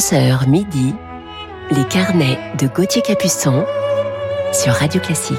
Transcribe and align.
11h 0.00 0.48
midi, 0.48 0.94
les 1.70 1.84
carnets 1.84 2.38
de 2.58 2.66
Gauthier 2.68 3.02
Capuçon 3.02 3.66
sur 4.50 4.72
Radio 4.72 4.98
Classique. 4.98 5.36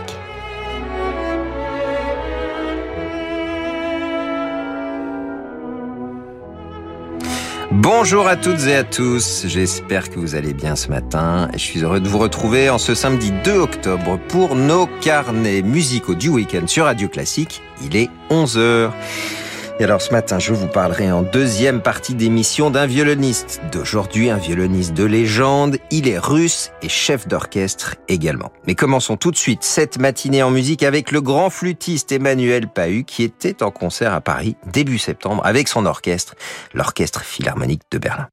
Bonjour 7.72 8.28
à 8.28 8.36
toutes 8.36 8.68
et 8.68 8.76
à 8.76 8.84
tous, 8.84 9.46
j'espère 9.48 10.12
que 10.12 10.20
vous 10.20 10.36
allez 10.36 10.54
bien 10.54 10.76
ce 10.76 10.90
matin. 10.90 11.50
Je 11.54 11.58
suis 11.58 11.80
heureux 11.80 12.00
de 12.00 12.08
vous 12.08 12.20
retrouver 12.20 12.70
en 12.70 12.78
ce 12.78 12.94
samedi 12.94 13.32
2 13.44 13.58
octobre 13.58 14.20
pour 14.28 14.54
nos 14.54 14.86
carnets 14.86 15.64
musicaux 15.64 16.14
du 16.14 16.30
week-end 16.30 16.68
sur 16.68 16.86
Radio 16.86 17.08
Classique. 17.08 17.64
Il 17.84 17.96
est 17.96 18.12
11h. 18.30 18.92
Et 19.82 19.84
alors 19.84 20.00
ce 20.00 20.12
matin, 20.12 20.38
je 20.38 20.54
vous 20.54 20.68
parlerai 20.68 21.12
en 21.12 21.24
deuxième 21.24 21.82
partie 21.82 22.14
d'émission 22.14 22.70
d'un 22.70 22.86
violoniste 22.86 23.62
d'aujourd'hui, 23.72 24.30
un 24.30 24.38
violoniste 24.38 24.94
de 24.94 25.04
légende. 25.04 25.78
Il 25.90 26.08
est 26.08 26.20
russe 26.20 26.70
et 26.84 26.88
chef 26.88 27.28
d'orchestre 27.28 27.96
également. 28.08 28.52
Mais 28.68 28.76
commençons 28.76 29.18
tout 29.18 29.32
de 29.32 29.36
suite 29.36 29.64
cette 29.64 29.98
matinée 29.98 30.44
en 30.44 30.52
musique 30.52 30.84
avec 30.84 31.12
le 31.12 31.20
grand 31.20 31.50
flûtiste 31.50 32.12
Emmanuel 32.12 32.68
Pahu 32.68 33.06
qui 33.06 33.24
était 33.24 33.64
en 33.64 33.72
concert 33.72 34.14
à 34.14 34.22
Paris 34.22 34.56
début 34.72 35.00
septembre 35.00 35.44
avec 35.44 35.68
son 35.68 35.88
orchestre, 35.88 36.36
l'Orchestre 36.76 37.24
Philharmonique 37.24 37.82
de 37.90 37.98
Berlin. 37.98 38.28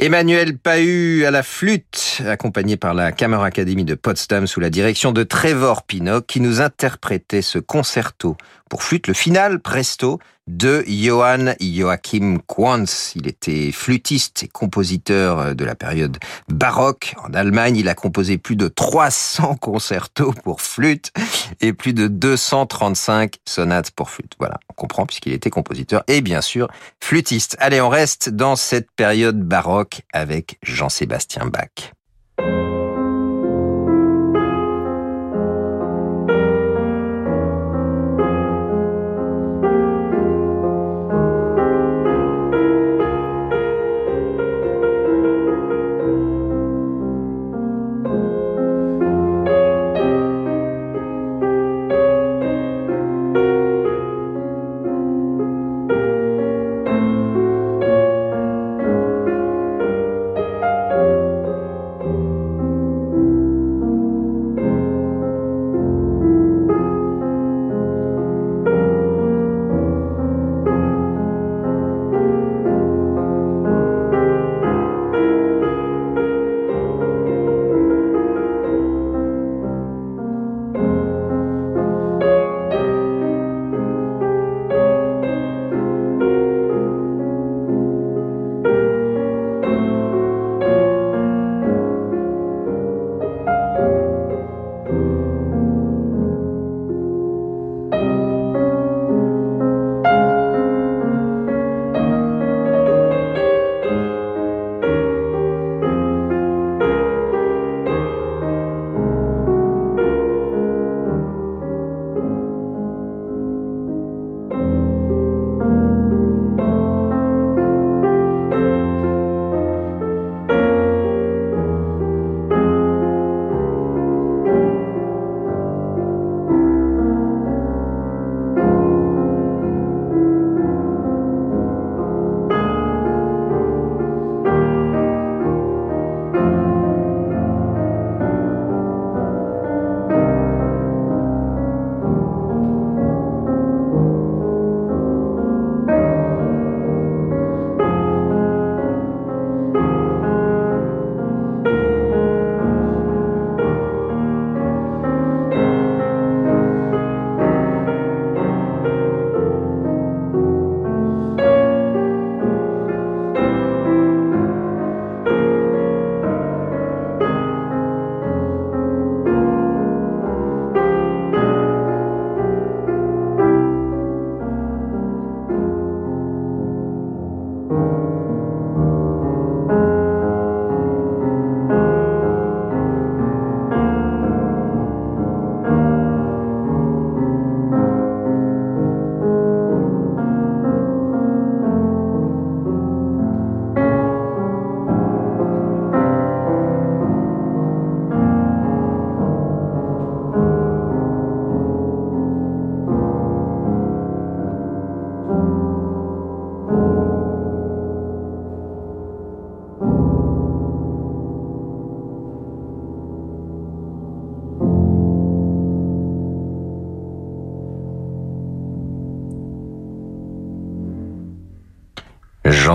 Emmanuel 0.00 0.56
Pahu 0.56 1.24
à 1.24 1.32
la 1.32 1.42
flûte, 1.42 2.22
accompagné 2.24 2.76
par 2.76 2.94
la 2.94 3.06
Academy 3.06 3.84
de 3.84 3.96
Potsdam 3.96 4.46
sous 4.46 4.60
la 4.60 4.70
direction 4.70 5.10
de 5.10 5.24
Trevor 5.24 5.82
Pinnock, 5.82 6.24
qui 6.24 6.40
nous 6.40 6.60
interprétait 6.60 7.42
ce 7.42 7.58
concerto 7.58 8.36
pour 8.68 8.82
flûte, 8.82 9.06
le 9.06 9.14
final 9.14 9.60
presto 9.60 10.18
de 10.48 10.82
Johann 10.86 11.54
Joachim 11.60 12.38
Quantz. 12.46 13.12
Il 13.14 13.28
était 13.28 13.70
flûtiste 13.70 14.44
et 14.44 14.48
compositeur 14.48 15.54
de 15.54 15.64
la 15.64 15.74
période 15.74 16.18
baroque. 16.48 17.14
En 17.22 17.34
Allemagne, 17.34 17.76
il 17.76 17.88
a 17.88 17.94
composé 17.94 18.38
plus 18.38 18.56
de 18.56 18.68
300 18.68 19.56
concertos 19.56 20.32
pour 20.44 20.62
flûte 20.62 21.12
et 21.60 21.72
plus 21.72 21.92
de 21.92 22.08
235 22.08 23.36
sonates 23.44 23.90
pour 23.90 24.10
flûte. 24.10 24.34
Voilà, 24.38 24.58
on 24.70 24.74
comprend 24.74 25.06
puisqu'il 25.06 25.32
était 25.32 25.50
compositeur 25.50 26.02
et 26.08 26.20
bien 26.20 26.40
sûr 26.40 26.68
flûtiste. 27.02 27.56
Allez, 27.60 27.80
on 27.80 27.88
reste 27.88 28.30
dans 28.30 28.56
cette 28.56 28.90
période 28.92 29.40
baroque 29.40 30.02
avec 30.12 30.58
Jean-Sébastien 30.62 31.46
Bach. 31.46 31.97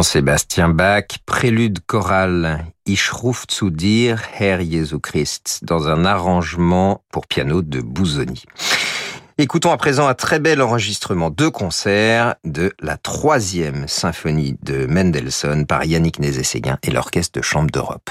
Jean-Sébastien 0.03 0.67
Bach, 0.67 1.05
prélude 1.25 1.79
choral 1.87 2.65
Ich 2.85 3.09
ruf 3.13 3.47
zu 3.47 3.69
dir, 3.69 4.19
Herr 4.37 4.59
Jesu 4.59 4.99
Christ, 4.99 5.59
dans 5.61 5.87
un 5.87 6.03
arrangement 6.03 7.01
pour 7.09 7.25
piano 7.25 7.61
de 7.61 7.79
Bouzoni. 7.79 8.43
Écoutons 9.37 9.71
à 9.71 9.77
présent 9.77 10.05
un 10.09 10.13
très 10.13 10.41
bel 10.41 10.61
enregistrement 10.61 11.29
de 11.29 11.47
concert 11.47 12.35
de 12.43 12.73
la 12.81 12.97
troisième 12.97 13.87
symphonie 13.87 14.57
de 14.61 14.87
Mendelssohn 14.87 15.65
par 15.65 15.85
Yannick 15.85 16.19
Nézet-Séguin 16.19 16.79
et 16.83 16.91
l'Orchestre 16.91 17.39
de 17.39 17.41
Chambre 17.41 17.71
d'Europe. 17.71 18.09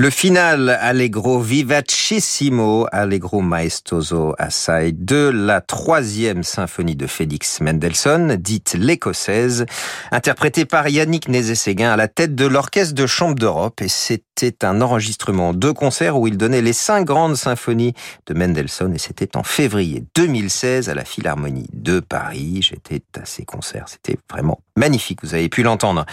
Le 0.00 0.10
final 0.10 0.68
Allegro 0.80 1.40
vivacissimo, 1.40 2.86
Allegro 2.92 3.40
maestoso 3.40 4.32
assai 4.38 4.92
de 4.92 5.28
la 5.34 5.60
troisième 5.60 6.44
symphonie 6.44 6.94
de 6.94 7.08
Félix 7.08 7.60
Mendelssohn, 7.60 8.36
dite 8.36 8.76
l'écossaise, 8.78 9.66
interprétée 10.12 10.66
par 10.66 10.88
Yannick 10.88 11.28
Nézet-Séguin 11.28 11.90
à 11.90 11.96
la 11.96 12.06
tête 12.06 12.36
de 12.36 12.46
l'Orchestre 12.46 12.94
de 12.94 13.08
Chambre 13.08 13.34
d'Europe. 13.34 13.80
Et 13.80 13.88
c'était 14.38 14.64
un 14.66 14.80
enregistrement 14.80 15.52
de 15.52 15.72
concert 15.72 16.16
où 16.16 16.28
il 16.28 16.36
donnait 16.36 16.62
les 16.62 16.72
cinq 16.72 17.04
grandes 17.04 17.34
symphonies 17.34 17.94
de 18.26 18.34
Mendelssohn 18.34 18.94
et 18.94 18.98
c'était 18.98 19.36
en 19.36 19.42
février 19.42 20.04
2016 20.14 20.88
à 20.88 20.94
la 20.94 21.04
Philharmonie 21.04 21.66
de 21.72 21.98
Paris. 21.98 22.60
J'étais 22.62 23.02
à 23.20 23.24
ces 23.24 23.44
concerts. 23.44 23.86
C'était 23.88 24.16
vraiment 24.30 24.60
magnifique. 24.76 25.20
Vous 25.24 25.34
avez 25.34 25.48
pu 25.48 25.64
l'entendre. 25.64 26.06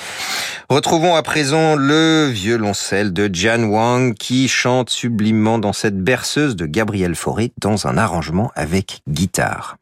Retrouvons 0.69 1.13
à 1.13 1.21
présent 1.21 1.75
le 1.75 2.27
violoncelle 2.27 3.13
de 3.13 3.29
Jan 3.31 3.63
Wang 3.63 4.15
qui 4.15 4.47
chante 4.47 4.89
sublimement 4.89 5.59
dans 5.59 5.73
cette 5.73 5.99
berceuse 5.99 6.55
de 6.55 6.65
Gabriel 6.65 7.13
Fauré 7.13 7.51
dans 7.61 7.85
un 7.85 7.95
arrangement 7.95 8.51
avec 8.55 9.01
guitare. 9.07 9.77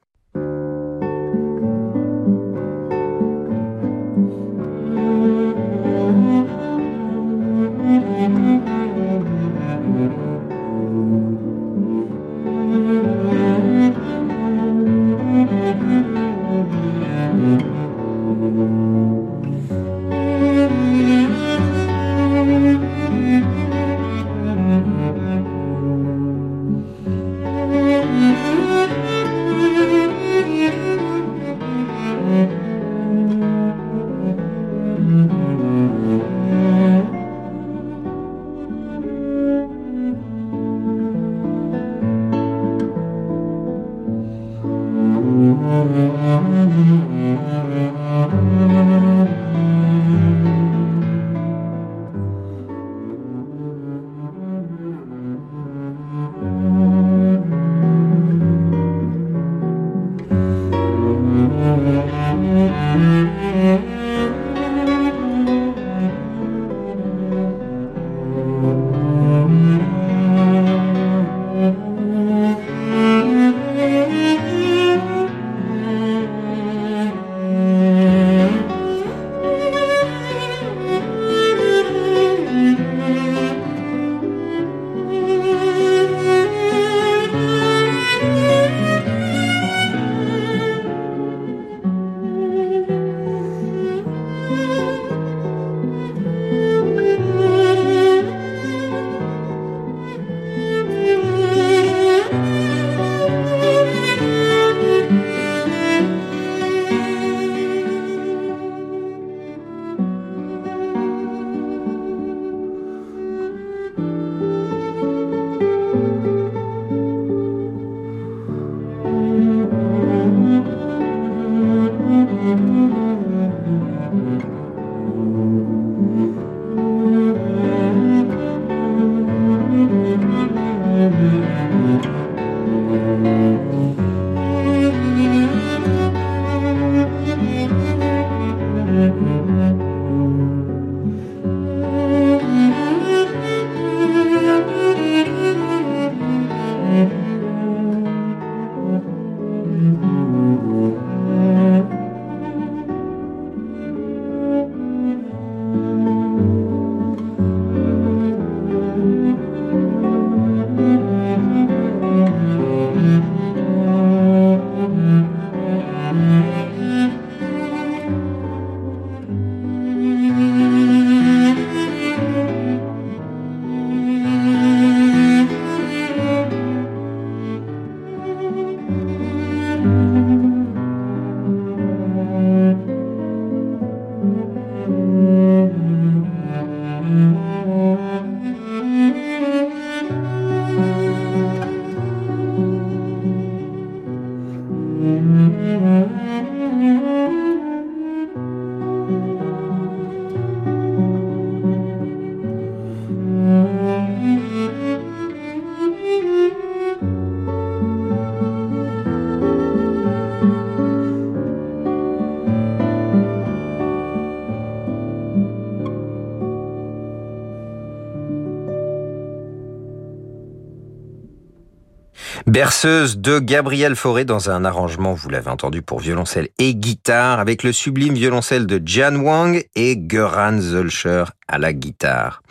Berceuse 222.54 223.18
de 223.18 223.39
Gabriel 223.39 223.96
Fauré 223.96 224.26
dans 224.26 224.52
un 224.52 224.63
arrangement, 224.63 225.13
vous 225.13 225.28
l'avez 225.28 225.50
entendu, 225.50 225.82
pour 225.82 226.00
violoncelle 226.00 226.50
et 226.60 226.76
guitare, 226.76 227.39
avec 227.39 227.63
le 227.63 227.72
sublime 227.72 228.13
violoncelle 228.13 228.68
de 228.68 228.80
Jan 228.86 229.16
Wang 229.16 229.66
et 229.74 229.98
Göran 229.98 230.60
Zölscher 230.62 231.24
à 231.48 231.58
la 231.58 231.74
guitare. 231.74 232.44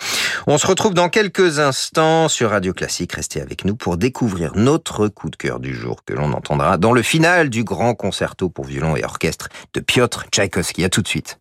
On 0.48 0.58
se 0.58 0.66
retrouve 0.66 0.92
dans 0.92 1.08
quelques 1.08 1.60
instants 1.60 2.26
sur 2.26 2.50
Radio 2.50 2.72
Classique. 2.72 3.12
Restez 3.12 3.40
avec 3.40 3.64
nous 3.64 3.76
pour 3.76 3.96
découvrir 3.96 4.50
notre 4.56 5.06
coup 5.06 5.30
de 5.30 5.36
cœur 5.36 5.60
du 5.60 5.72
jour 5.72 6.02
que 6.04 6.14
l'on 6.14 6.32
entendra 6.32 6.78
dans 6.78 6.92
le 6.92 7.02
final 7.02 7.48
du 7.48 7.62
grand 7.62 7.94
concerto 7.94 8.48
pour 8.48 8.64
violon 8.64 8.96
et 8.96 9.04
orchestre 9.04 9.50
de 9.72 9.78
Piotr 9.78 10.24
Tchaïkovski. 10.32 10.84
À 10.84 10.88
tout 10.88 11.02
de 11.02 11.08
suite. 11.08 11.38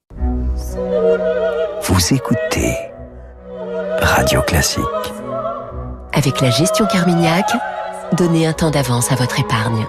Vous 1.82 2.13
écoutez 2.13 2.78
Radio 4.00 4.43
Classique. 4.43 4.84
Avec 6.13 6.41
la 6.41 6.52
gestion 6.52 6.86
Carmignac, 6.86 7.52
donnez 8.13 8.45
un 8.45 8.54
temps 8.54 8.71
d'avance 8.71 9.12
à 9.12 9.15
votre 9.15 9.39
épargne. 9.39 9.88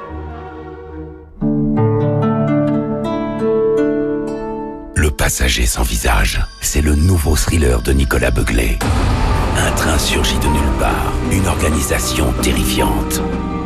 Le 4.94 5.10
passager 5.10 5.66
sans 5.66 5.82
visage, 5.82 6.44
c'est 6.60 6.82
le 6.82 6.94
nouveau 6.94 7.36
thriller 7.36 7.82
de 7.82 7.92
Nicolas 7.92 8.30
Beuglé. 8.30 8.78
Un 9.56 9.70
train 9.72 9.98
surgit 9.98 10.38
de 10.38 10.46
nulle 10.46 10.78
part, 10.78 11.12
une 11.30 11.46
organisation 11.46 12.32
terrifiante. 12.42 13.20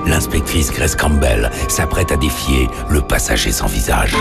L'inspectrice 0.07 0.73
Grace 0.73 0.97
Campbell 0.97 1.51
s'apprête 1.69 2.13
à 2.13 2.17
défier 2.17 2.69
le 2.89 3.03
passager 3.03 3.53
sans 3.53 3.67
visage. 3.67 4.15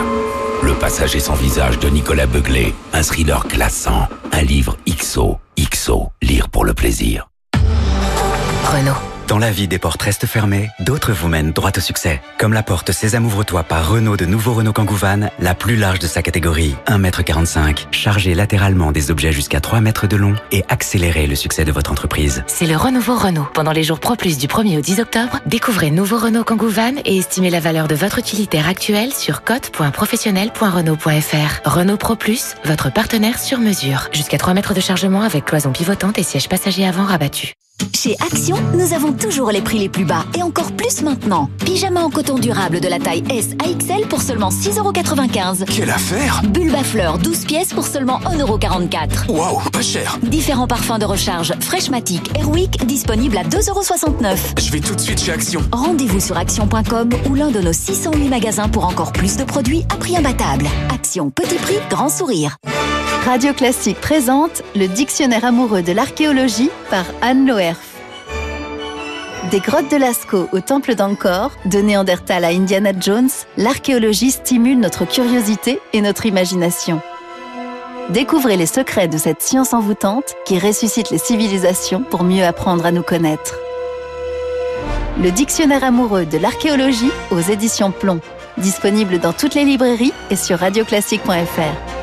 Le 0.63 0.73
passager 0.73 1.19
sans 1.19 1.35
visage 1.35 1.79
de 1.79 1.89
Nicolas 1.89 2.27
Beuglé, 2.27 2.73
un 2.93 3.03
thriller 3.03 3.45
glaçant, 3.47 4.07
un 4.31 4.41
livre 4.41 4.77
XO, 4.89 5.37
XO, 5.59 6.09
lire 6.21 6.49
pour 6.49 6.65
le 6.65 6.73
plaisir. 6.73 7.29
Renault. 8.65 9.14
Dans 9.27 9.39
la 9.39 9.49
vie, 9.49 9.67
des 9.67 9.79
portes 9.79 10.03
restent 10.03 10.27
fermées, 10.27 10.69
d'autres 10.79 11.11
vous 11.11 11.27
mènent 11.27 11.51
droit 11.51 11.71
au 11.75 11.79
succès. 11.79 12.21
Comme 12.37 12.53
la 12.53 12.61
porte 12.61 12.91
Sésame 12.91 13.25
ouvre-toi 13.25 13.63
par 13.63 13.89
Renault 13.89 14.17
de 14.17 14.25
nouveau 14.25 14.53
Renault 14.53 14.71
Kangoo 14.71 14.93
Van, 14.93 15.31
la 15.39 15.55
plus 15.55 15.75
large 15.75 15.97
de 15.97 16.05
sa 16.05 16.21
catégorie, 16.21 16.75
1m45. 16.85 17.87
Chargez 17.89 18.35
latéralement 18.35 18.91
des 18.91 19.09
objets 19.09 19.31
jusqu'à 19.31 19.61
3 19.61 19.81
mètres 19.81 20.05
de 20.05 20.15
long 20.15 20.35
et 20.51 20.63
accélérez 20.69 21.25
le 21.25 21.33
succès 21.33 21.65
de 21.65 21.71
votre 21.71 21.91
entreprise. 21.91 22.43
C'est 22.45 22.67
le 22.67 22.77
renouveau 22.77 23.15
Renault. 23.15 23.47
Pendant 23.55 23.71
les 23.71 23.83
jours 23.83 23.99
Pro 23.99 24.15
Plus 24.15 24.37
du 24.37 24.45
1er 24.45 24.77
au 24.77 24.81
10 24.81 24.99
octobre, 24.99 25.39
découvrez 25.47 25.89
nouveau 25.89 26.19
Renault 26.19 26.43
Kangoo 26.43 26.69
Van 26.69 26.93
et 27.03 27.17
estimez 27.17 27.49
la 27.49 27.59
valeur 27.59 27.87
de 27.87 27.95
votre 27.95 28.19
utilitaire 28.19 28.69
actuel 28.69 29.11
sur 29.11 29.43
cote.professionnel.renault.fr. 29.43 31.67
Renault 31.67 31.97
Pro 31.97 32.15
Plus, 32.15 32.53
votre 32.63 32.93
partenaire 32.93 33.39
sur 33.39 33.57
mesure. 33.57 34.07
Jusqu'à 34.13 34.37
3 34.37 34.53
mètres 34.53 34.75
de 34.75 34.81
chargement 34.81 35.23
avec 35.23 35.45
cloison 35.45 35.71
pivotante 35.71 36.19
et 36.19 36.23
siège 36.23 36.47
passager 36.47 36.85
avant 36.85 37.05
rabattu. 37.05 37.55
Chez 37.93 38.15
Action, 38.21 38.55
nous 38.73 38.93
avons 38.93 39.11
toujours 39.11 39.51
les 39.51 39.61
prix 39.61 39.79
les 39.79 39.89
plus 39.89 40.05
bas 40.05 40.25
et 40.37 40.41
encore 40.41 40.71
plus 40.73 41.01
maintenant. 41.01 41.49
Pyjama 41.65 42.01
en 42.03 42.09
coton 42.09 42.37
durable 42.37 42.79
de 42.79 42.87
la 42.87 42.99
taille 42.99 43.23
S 43.29 43.49
à 43.63 43.67
XL 43.67 44.07
pour 44.07 44.21
seulement 44.21 44.49
6,95€. 44.49 45.65
Quelle 45.65 45.89
affaire 45.89 46.41
Bulbe 46.49 46.75
à 46.75 46.83
fleurs 46.83 47.17
12 47.17 47.45
pièces 47.45 47.73
pour 47.73 47.85
seulement 47.85 48.19
1,44€. 48.19 49.29
Waouh, 49.29 49.59
pas 49.71 49.81
cher 49.81 50.17
Différents 50.23 50.67
parfums 50.67 50.99
de 50.99 51.05
recharge 51.05 51.53
Freshmatic 51.59 52.37
Airwick 52.37 52.85
disponibles 52.85 53.37
à 53.37 53.43
2,69€. 53.43 54.61
Je 54.61 54.71
vais 54.71 54.79
tout 54.79 54.95
de 54.95 55.01
suite 55.01 55.19
chez 55.19 55.31
Action. 55.31 55.61
Rendez-vous 55.71 56.19
sur 56.19 56.37
action.com 56.37 57.09
ou 57.29 57.35
l'un 57.35 57.49
de 57.49 57.59
nos 57.59 57.73
608 57.73 58.29
magasins 58.29 58.69
pour 58.69 58.85
encore 58.85 59.11
plus 59.11 59.35
de 59.37 59.43
produits 59.43 59.83
à 59.93 59.97
prix 59.97 60.15
imbattable. 60.15 60.65
Action, 60.93 61.29
petit 61.29 61.55
prix, 61.55 61.77
grand 61.89 62.09
sourire. 62.09 62.57
Radio 63.25 63.53
Classique 63.53 63.99
présente 63.99 64.61
le 64.75 64.87
dictionnaire 64.87 65.45
amoureux 65.45 65.81
de 65.81 65.91
l'archéologie 65.91 66.69
par 66.91 67.05
Anne 67.23 67.47
Loerf. 67.47 67.79
Des 69.49 69.59
grottes 69.61 69.89
de 69.89 69.97
Lascaux 69.97 70.47
au 70.51 70.59
temple 70.59 70.93
d'Angkor, 70.93 71.51
de 71.65 71.79
Néandertal 71.79 72.45
à 72.45 72.49
Indiana 72.49 72.91
Jones, 72.99 73.31
l'archéologie 73.57 74.29
stimule 74.29 74.79
notre 74.79 75.05
curiosité 75.05 75.79
et 75.93 76.01
notre 76.01 76.27
imagination. 76.27 77.01
Découvrez 78.11 78.57
les 78.57 78.67
secrets 78.67 79.07
de 79.07 79.17
cette 79.17 79.41
science 79.41 79.73
envoûtante 79.73 80.35
qui 80.45 80.59
ressuscite 80.59 81.09
les 81.09 81.17
civilisations 81.17 82.03
pour 82.03 82.23
mieux 82.23 82.45
apprendre 82.45 82.85
à 82.85 82.91
nous 82.91 83.01
connaître. 83.01 83.55
Le 85.19 85.31
dictionnaire 85.31 85.83
amoureux 85.83 86.27
de 86.27 86.37
l'archéologie 86.37 87.11
aux 87.31 87.39
éditions 87.39 87.91
Plomb, 87.91 88.19
disponible 88.59 89.17
dans 89.17 89.33
toutes 89.33 89.55
les 89.55 89.65
librairies 89.65 90.13
et 90.29 90.35
sur 90.35 90.59
radioclassique.fr. 90.59 91.94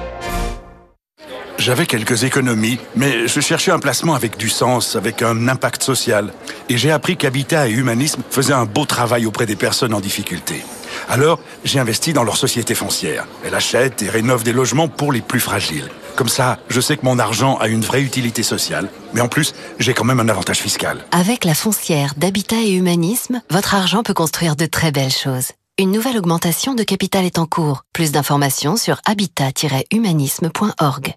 J'avais 1.64 1.86
quelques 1.86 2.24
économies, 2.24 2.80
mais 2.96 3.28
je 3.28 3.38
cherchais 3.38 3.70
un 3.70 3.78
placement 3.78 4.16
avec 4.16 4.36
du 4.36 4.48
sens, 4.48 4.96
avec 4.96 5.22
un 5.22 5.46
impact 5.46 5.84
social. 5.84 6.32
Et 6.68 6.76
j'ai 6.76 6.90
appris 6.90 7.16
qu'Habitat 7.16 7.68
et 7.68 7.70
Humanisme 7.70 8.22
faisaient 8.30 8.52
un 8.52 8.64
beau 8.64 8.84
travail 8.84 9.26
auprès 9.26 9.46
des 9.46 9.54
personnes 9.54 9.94
en 9.94 10.00
difficulté. 10.00 10.64
Alors, 11.08 11.38
j'ai 11.62 11.78
investi 11.78 12.12
dans 12.12 12.24
leur 12.24 12.36
société 12.36 12.74
foncière. 12.74 13.28
Elle 13.46 13.54
achète 13.54 14.02
et 14.02 14.10
rénove 14.10 14.42
des 14.42 14.52
logements 14.52 14.88
pour 14.88 15.12
les 15.12 15.20
plus 15.20 15.38
fragiles. 15.38 15.88
Comme 16.16 16.28
ça, 16.28 16.58
je 16.68 16.80
sais 16.80 16.96
que 16.96 17.04
mon 17.04 17.20
argent 17.20 17.56
a 17.58 17.68
une 17.68 17.82
vraie 17.82 18.02
utilité 18.02 18.42
sociale, 18.42 18.88
mais 19.14 19.20
en 19.20 19.28
plus, 19.28 19.54
j'ai 19.78 19.94
quand 19.94 20.02
même 20.02 20.18
un 20.18 20.28
avantage 20.28 20.58
fiscal. 20.58 20.98
Avec 21.12 21.44
la 21.44 21.54
foncière 21.54 22.14
d'Habitat 22.16 22.60
et 22.60 22.72
Humanisme, 22.72 23.40
votre 23.50 23.76
argent 23.76 24.02
peut 24.02 24.14
construire 24.14 24.56
de 24.56 24.66
très 24.66 24.90
belles 24.90 25.12
choses. 25.12 25.52
Une 25.78 25.92
nouvelle 25.92 26.18
augmentation 26.18 26.74
de 26.74 26.82
capital 26.82 27.24
est 27.24 27.38
en 27.38 27.46
cours. 27.46 27.84
Plus 27.92 28.10
d'informations 28.10 28.76
sur 28.76 29.00
habitat-humanisme.org. 29.06 31.14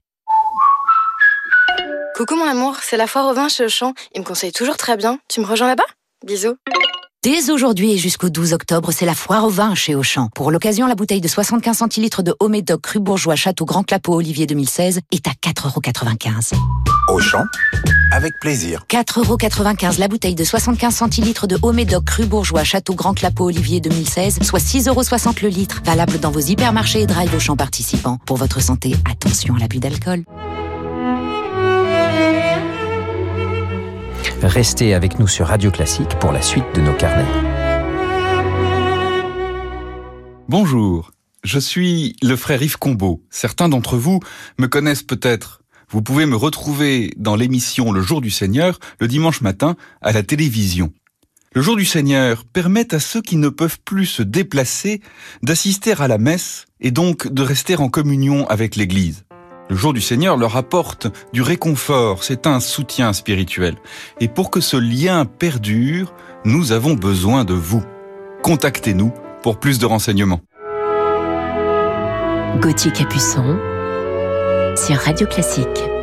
Coucou 2.15 2.37
mon 2.37 2.47
amour, 2.47 2.77
c'est 2.81 2.95
la 2.95 3.07
foire 3.07 3.27
au 3.27 3.33
vin 3.33 3.49
chez 3.49 3.65
Auchan. 3.65 3.93
Il 4.13 4.21
me 4.21 4.25
conseille 4.25 4.53
toujours 4.53 4.77
très 4.77 4.95
bien. 4.95 5.19
Tu 5.27 5.41
me 5.41 5.45
rejoins 5.45 5.67
là-bas? 5.67 5.83
Bisous. 6.25 6.55
Dès 7.23 7.49
aujourd'hui 7.49 7.91
et 7.91 7.97
jusqu'au 7.97 8.29
12 8.29 8.53
octobre, 8.53 8.93
c'est 8.93 9.05
la 9.05 9.13
foire 9.13 9.43
au 9.43 9.49
vin 9.49 9.75
chez 9.75 9.95
Auchan. 9.95 10.29
Pour 10.33 10.49
l'occasion, 10.49 10.87
la 10.87 10.95
bouteille 10.95 11.19
de 11.19 11.27
75 11.27 11.75
centilitres 11.75 12.23
de 12.23 12.33
Haut 12.39 12.47
Médoc 12.47 12.79
Cru 12.79 13.01
Bourgeois 13.01 13.35
Château 13.35 13.65
Grand 13.65 13.83
Clapeau 13.83 14.13
Olivier 14.13 14.45
2016 14.45 15.01
est 15.11 15.27
à 15.27 15.31
4,95€. 15.31 16.53
Auchan, 17.09 17.43
avec 18.13 18.31
plaisir. 18.39 18.85
4,95€ 18.89 19.99
la 19.99 20.07
bouteille 20.07 20.35
de 20.35 20.43
75 20.45 20.95
centilitres 20.95 21.47
de 21.47 21.59
Haut 21.63 21.73
Médoc 21.73 22.05
Cru 22.05 22.25
Bourgeois 22.27 22.63
Château 22.63 22.93
Grand 22.93 23.13
Clapeau 23.13 23.47
Olivier 23.47 23.81
2016, 23.81 24.39
soit 24.41 24.63
6,60€ 24.63 25.43
le 25.43 25.49
litre. 25.49 25.81
Valable 25.83 26.17
dans 26.21 26.31
vos 26.31 26.39
hypermarchés 26.39 27.01
et 27.01 27.07
drive 27.07 27.35
Auchan 27.35 27.57
participants. 27.57 28.19
Pour 28.25 28.37
votre 28.37 28.61
santé, 28.61 28.95
attention 29.11 29.55
à 29.55 29.59
l'abus 29.59 29.79
d'alcool. 29.79 30.23
Restez 34.45 34.93
avec 34.93 35.17
nous 35.17 35.27
sur 35.27 35.47
Radio 35.47 35.71
Classique 35.71 36.19
pour 36.19 36.31
la 36.31 36.39
suite 36.39 36.65
de 36.75 36.81
nos 36.81 36.93
carnets. 36.93 37.25
Bonjour, 40.47 41.11
je 41.43 41.57
suis 41.57 42.15
le 42.21 42.35
frère 42.35 42.61
Yves 42.61 42.77
Combeau. 42.77 43.23
Certains 43.31 43.69
d'entre 43.69 43.97
vous 43.97 44.19
me 44.59 44.67
connaissent 44.67 45.01
peut-être. 45.01 45.63
Vous 45.89 46.03
pouvez 46.03 46.27
me 46.27 46.35
retrouver 46.35 47.11
dans 47.17 47.35
l'émission 47.35 47.91
Le 47.91 48.03
Jour 48.03 48.21
du 48.21 48.29
Seigneur 48.29 48.77
le 48.99 49.07
dimanche 49.07 49.41
matin 49.41 49.75
à 50.03 50.11
la 50.11 50.21
télévision. 50.21 50.93
Le 51.53 51.63
Jour 51.63 51.75
du 51.75 51.85
Seigneur 51.85 52.45
permet 52.45 52.93
à 52.93 52.99
ceux 52.99 53.23
qui 53.23 53.37
ne 53.37 53.49
peuvent 53.49 53.79
plus 53.83 54.05
se 54.05 54.21
déplacer 54.21 55.01
d'assister 55.41 55.93
à 55.97 56.07
la 56.07 56.19
messe 56.19 56.65
et 56.79 56.91
donc 56.91 57.27
de 57.27 57.41
rester 57.41 57.77
en 57.77 57.89
communion 57.89 58.47
avec 58.47 58.75
l'Église. 58.75 59.24
Le 59.67 59.75
jour 59.75 59.93
du 59.93 60.01
Seigneur 60.01 60.37
leur 60.37 60.57
apporte 60.57 61.07
du 61.33 61.41
réconfort, 61.41 62.23
c'est 62.23 62.45
un 62.45 62.59
soutien 62.59 63.13
spirituel. 63.13 63.75
Et 64.19 64.27
pour 64.27 64.51
que 64.51 64.59
ce 64.59 64.77
lien 64.77 65.25
perdure, 65.25 66.13
nous 66.43 66.71
avons 66.71 66.93
besoin 66.93 67.45
de 67.45 67.55
vous. 67.55 67.83
Contactez-nous 68.43 69.11
pour 69.41 69.59
plus 69.59 69.79
de 69.79 69.87
renseignements. 69.87 70.41
Gauthier 72.61 72.91
Capuçon 72.91 73.57
sur 74.75 74.97
Radio 74.97 75.25
Classique. 75.25 75.94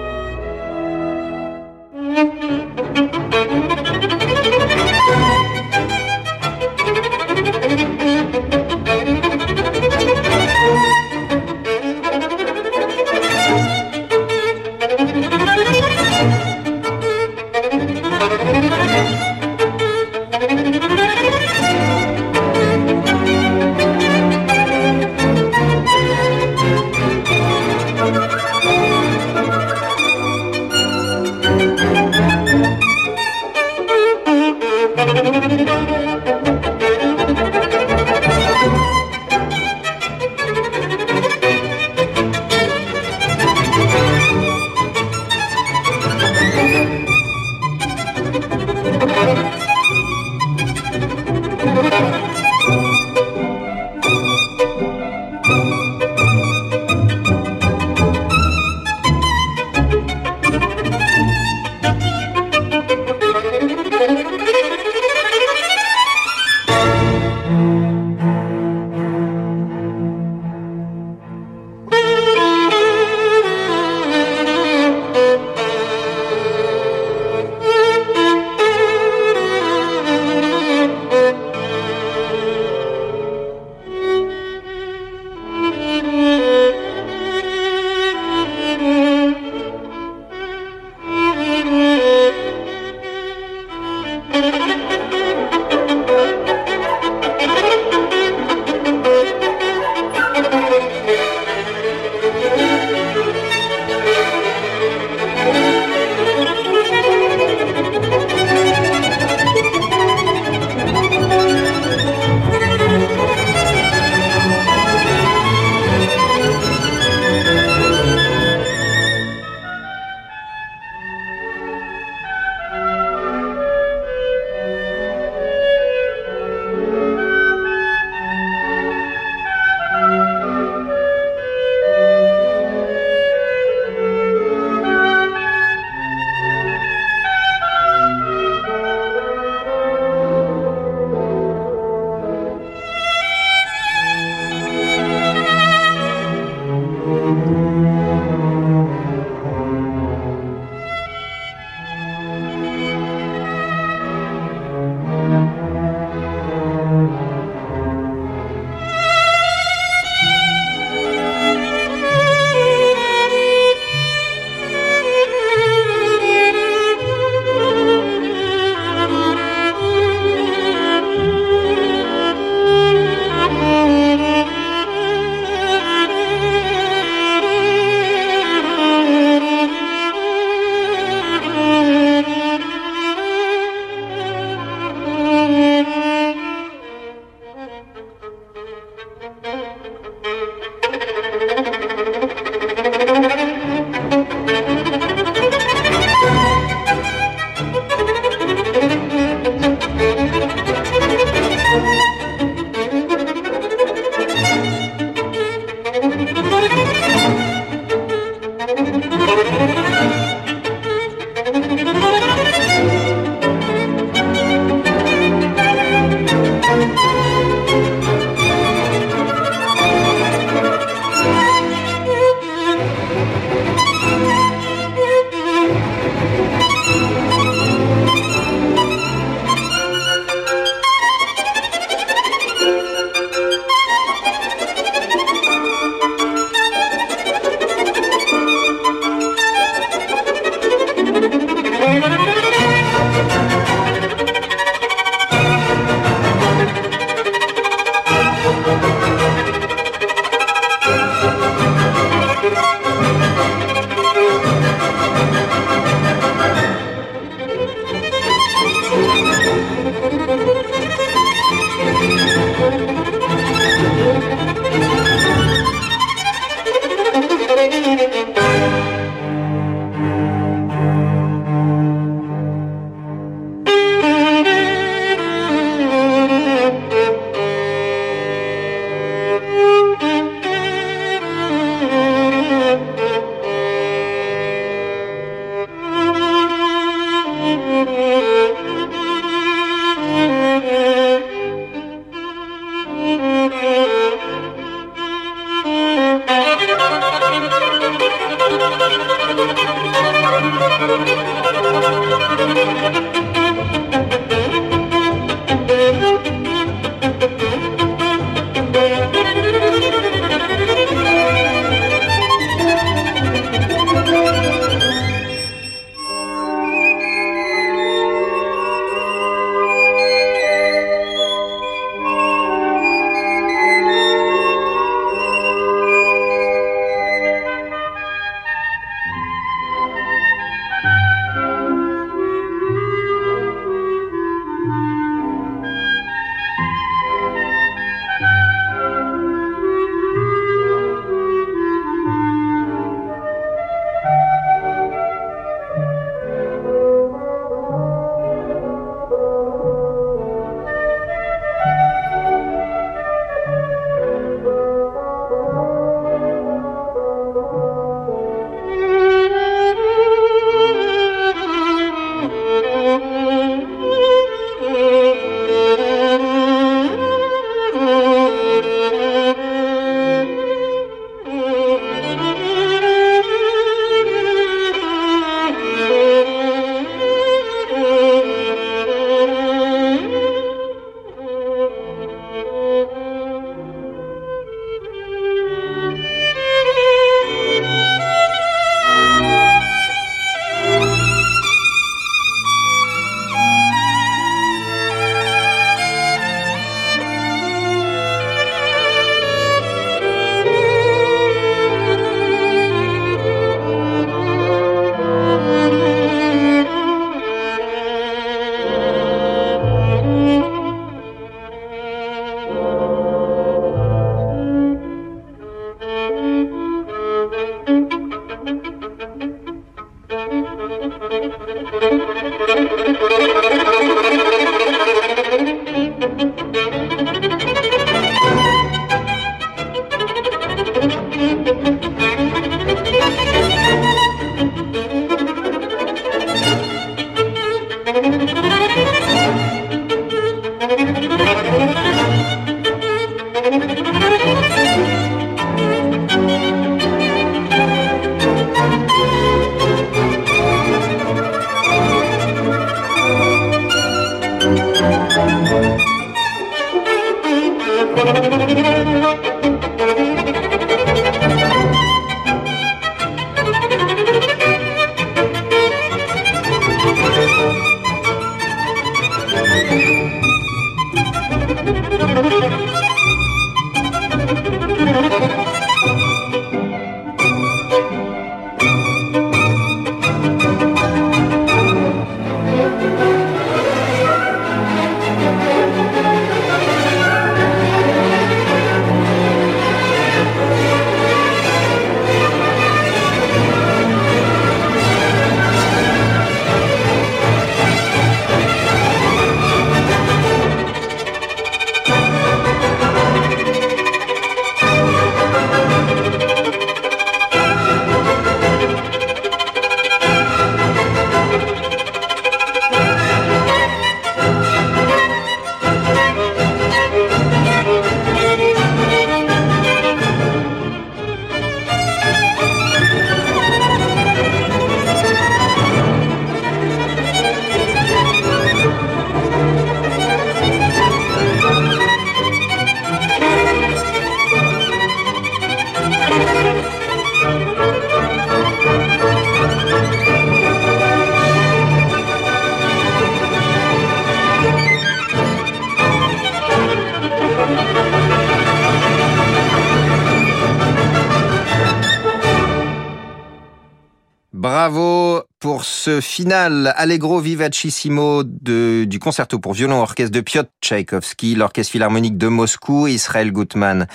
Ce 555.83 556.01
final. 556.01 556.73
Allegro 556.77 557.19
vivacissimo 557.19 558.23
de, 558.23 558.85
du 558.85 559.01
concerto 559.01 559.41
pour 559.41 559.53
violon 559.53 559.81
orchestre 559.81 560.13
de 560.13 560.21
Piotr 560.21 560.49
Tchaïkovski, 560.63 561.35
l'orchestre 561.35 561.73
philharmonique 561.73 562.17
de 562.17 562.29
Moscou, 562.29 562.87
Israël 562.87 563.33
Gutmann 563.33 563.89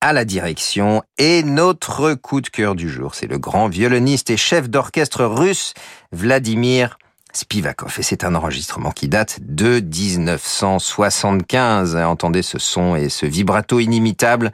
à 0.00 0.12
la 0.12 0.24
direction. 0.24 1.02
Et 1.18 1.42
notre 1.42 2.14
coup 2.14 2.40
de 2.42 2.48
cœur 2.48 2.76
du 2.76 2.88
jour, 2.88 3.16
c'est 3.16 3.26
le 3.26 3.38
grand 3.38 3.66
violoniste 3.66 4.30
et 4.30 4.36
chef 4.36 4.70
d'orchestre 4.70 5.24
russe 5.24 5.74
Vladimir 6.12 6.96
Spivakov. 7.32 7.96
Et 7.98 8.02
c'est 8.02 8.24
un 8.24 8.34
enregistrement 8.34 8.90
qui 8.90 9.08
date 9.08 9.38
de 9.42 9.80
1975. 9.80 11.96
Entendez 11.96 12.42
ce 12.42 12.58
son 12.58 12.96
et 12.96 13.08
ce 13.08 13.26
vibrato 13.26 13.80
inimitable. 13.80 14.52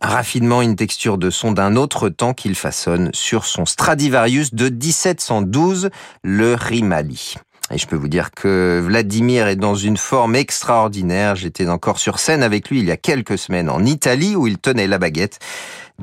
Un 0.00 0.08
raffinement, 0.08 0.62
une 0.62 0.76
texture 0.76 1.18
de 1.18 1.30
son 1.30 1.52
d'un 1.52 1.76
autre 1.76 2.08
temps 2.08 2.34
qu'il 2.34 2.54
façonne 2.54 3.10
sur 3.12 3.44
son 3.44 3.66
Stradivarius 3.66 4.54
de 4.54 4.68
1712, 4.68 5.90
le 6.22 6.54
Rimali. 6.54 7.34
Et 7.72 7.78
je 7.78 7.86
peux 7.86 7.96
vous 7.96 8.08
dire 8.08 8.32
que 8.32 8.80
Vladimir 8.82 9.46
est 9.46 9.56
dans 9.56 9.76
une 9.76 9.96
forme 9.96 10.34
extraordinaire. 10.34 11.36
J'étais 11.36 11.68
encore 11.68 12.00
sur 12.00 12.18
scène 12.18 12.42
avec 12.42 12.68
lui 12.68 12.80
il 12.80 12.86
y 12.86 12.90
a 12.90 12.96
quelques 12.96 13.38
semaines 13.38 13.70
en 13.70 13.84
Italie 13.84 14.34
où 14.34 14.48
il 14.48 14.58
tenait 14.58 14.88
la 14.88 14.98
baguette 14.98 15.38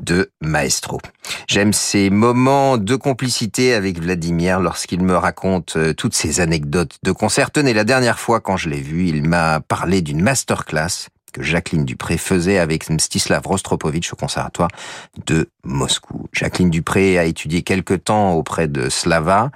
de 0.02 0.30
Maestro. 0.40 0.98
J'aime 1.46 1.72
ces 1.72 2.10
moments 2.10 2.78
de 2.78 2.96
complicité 2.96 3.74
avec 3.74 4.00
Vladimir 4.00 4.60
lorsqu'il 4.60 5.02
me 5.02 5.16
raconte 5.16 5.76
euh, 5.76 5.92
toutes 5.92 6.14
ces 6.14 6.40
anecdotes 6.40 6.98
de 7.02 7.12
concert. 7.12 7.50
Tenez, 7.50 7.74
la 7.74 7.84
dernière 7.84 8.18
fois 8.18 8.40
quand 8.40 8.56
je 8.56 8.68
l'ai 8.68 8.80
vu, 8.80 9.06
il 9.08 9.28
m'a 9.28 9.60
parlé 9.60 10.02
d'une 10.02 10.20
masterclass 10.20 11.08
que 11.32 11.42
Jacqueline 11.42 11.84
Dupré 11.84 12.16
faisait 12.16 12.58
avec 12.58 12.88
Mstislav 12.88 13.46
Rostropovitch 13.46 14.12
au 14.12 14.16
conservatoire 14.16 14.70
de 15.26 15.50
Moscou. 15.68 16.26
Jacqueline 16.32 16.70
Dupré 16.70 17.18
a 17.18 17.24
étudié 17.24 17.62
quelque 17.62 17.94
temps 17.94 18.32
auprès 18.32 18.68
de 18.68 18.88
Slava 18.88 19.50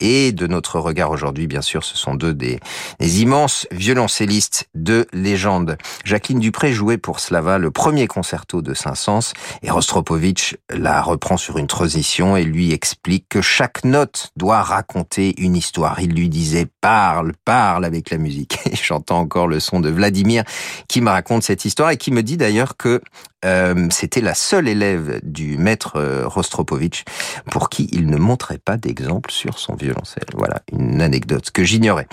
et 0.00 0.32
de 0.32 0.46
notre 0.46 0.80
regard 0.80 1.10
aujourd'hui, 1.10 1.46
bien 1.46 1.62
sûr, 1.62 1.84
ce 1.84 1.96
sont 1.96 2.14
deux 2.14 2.34
des, 2.34 2.58
immenses 3.00 3.66
violoncellistes 3.70 4.68
de 4.74 5.06
légende. 5.12 5.76
Jacqueline 6.04 6.40
Dupré 6.40 6.72
jouait 6.72 6.98
pour 6.98 7.20
Slava 7.20 7.58
le 7.58 7.70
premier 7.70 8.06
concerto 8.06 8.62
de 8.62 8.74
Saint-Saëns 8.74 9.32
et 9.62 9.70
Rostropovitch 9.70 10.56
la 10.70 11.02
reprend 11.02 11.36
sur 11.36 11.58
une 11.58 11.66
transition 11.66 12.36
et 12.36 12.44
lui 12.44 12.72
explique 12.72 13.26
que 13.28 13.42
chaque 13.42 13.84
note 13.84 14.32
doit 14.36 14.62
raconter 14.62 15.34
une 15.40 15.56
histoire. 15.56 16.00
Il 16.00 16.14
lui 16.14 16.28
disait 16.28 16.66
parle, 16.80 17.32
parle 17.44 17.84
avec 17.84 18.10
la 18.10 18.18
musique. 18.18 18.58
Et 18.70 18.76
j'entends 18.76 19.18
encore 19.18 19.46
le 19.46 19.60
son 19.60 19.80
de 19.80 19.90
Vladimir 19.90 20.44
qui 20.88 21.00
m'a 21.00 21.12
raconte 21.12 21.42
cette 21.42 21.64
histoire 21.64 21.90
et 21.90 21.96
qui 21.96 22.10
me 22.10 22.22
dit 22.22 22.36
d'ailleurs 22.36 22.76
que 22.76 23.00
euh, 23.44 23.86
c'était 23.90 24.20
la 24.20 24.34
seule 24.34 24.66
élève 24.66 25.20
du 25.22 25.58
maître 25.58 25.96
euh, 25.96 26.26
Rostropovitch 26.26 27.04
pour 27.50 27.68
qui 27.68 27.88
il 27.92 28.06
ne 28.06 28.16
montrait 28.16 28.58
pas 28.58 28.76
d'exemple 28.76 29.30
sur 29.30 29.58
son 29.58 29.74
violoncelle. 29.74 30.26
Voilà, 30.34 30.62
une 30.72 31.00
anecdote 31.00 31.50
que 31.52 31.62
j'ignorais. 31.62 32.08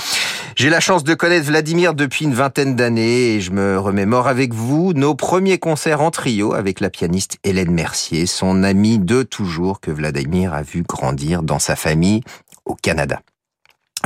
J'ai 0.55 0.69
la 0.69 0.79
chance 0.79 1.03
de 1.03 1.13
connaître 1.15 1.47
Vladimir 1.47 1.95
depuis 1.95 2.25
une 2.25 2.33
vingtaine 2.33 2.75
d'années 2.75 3.35
et 3.35 3.41
je 3.41 3.51
me 3.51 3.79
remémore 3.79 4.27
avec 4.27 4.53
vous 4.53 4.93
nos 4.93 5.15
premiers 5.15 5.57
concerts 5.57 6.01
en 6.01 6.11
trio 6.11 6.53
avec 6.53 6.79
la 6.79 6.89
pianiste 6.89 7.37
Hélène 7.43 7.71
Mercier, 7.71 8.25
son 8.27 8.63
amie 8.63 8.99
de 8.99 9.23
toujours 9.23 9.79
que 9.79 9.91
Vladimir 9.91 10.53
a 10.53 10.61
vu 10.61 10.83
grandir 10.83 11.41
dans 11.41 11.59
sa 11.59 11.75
famille 11.75 12.21
au 12.65 12.75
Canada. 12.75 13.21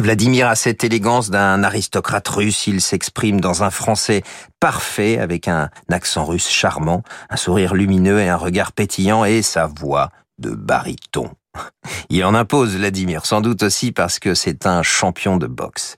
Vladimir 0.01 0.47
a 0.47 0.55
cette 0.55 0.83
élégance 0.83 1.29
d'un 1.29 1.63
aristocrate 1.63 2.27
russe. 2.27 2.67
Il 2.67 2.79
s'exprime 2.79 3.41
dans 3.41 3.63
un 3.63 3.69
français 3.69 4.23
parfait 4.59 5.19
avec 5.19 5.47
un 5.47 5.69
accent 5.91 6.25
russe 6.25 6.49
charmant, 6.49 7.03
un 7.29 7.35
sourire 7.35 7.73
lumineux 7.73 8.19
et 8.19 8.29
un 8.29 8.37
regard 8.37 8.71
pétillant 8.71 9.25
et 9.25 9.41
sa 9.41 9.67
voix 9.67 10.09
de 10.37 10.51
baryton. 10.51 11.29
Il 12.09 12.23
en 12.25 12.33
impose, 12.33 12.75
Vladimir, 12.75 13.25
sans 13.25 13.41
doute 13.41 13.63
aussi 13.63 13.91
parce 13.91 14.19
que 14.19 14.33
c'est 14.33 14.65
un 14.65 14.81
champion 14.81 15.37
de 15.37 15.47
boxe. 15.47 15.95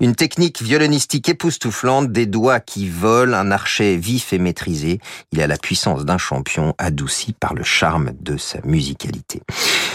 Une 0.00 0.14
technique 0.14 0.62
violonistique 0.62 1.28
époustouflante, 1.28 2.10
des 2.10 2.26
doigts 2.26 2.60
qui 2.60 2.88
volent, 2.88 3.36
un 3.36 3.50
archet 3.50 3.96
vif 3.96 4.32
et 4.32 4.38
maîtrisé. 4.38 5.00
Il 5.32 5.42
a 5.42 5.46
la 5.46 5.58
puissance 5.58 6.04
d'un 6.04 6.18
champion 6.18 6.74
adouci 6.78 7.34
par 7.34 7.54
le 7.54 7.62
charme 7.62 8.12
de 8.20 8.36
sa 8.36 8.60
musicalité. 8.64 9.42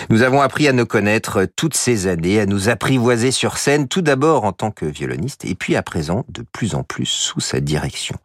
Nous 0.10 0.22
avons 0.22 0.42
appris 0.42 0.68
à 0.68 0.72
nous 0.72 0.86
connaître 0.86 1.48
toutes 1.56 1.76
ces 1.76 2.06
années, 2.06 2.40
à 2.40 2.46
nous 2.46 2.70
apprivoiser 2.70 3.32
sur 3.32 3.58
scène, 3.58 3.88
tout 3.88 4.02
d'abord 4.02 4.44
en 4.44 4.52
tant 4.52 4.70
que 4.70 4.86
violoniste, 4.86 5.46
et 5.46 5.56
puis 5.56 5.76
à 5.76 5.82
présent 5.82 6.26
de 6.30 6.44
plus 6.44 6.76
en 6.76 6.84
plus 6.84 7.08
sous 7.08 7.40
sa 7.40 7.60
direction. 7.60 8.16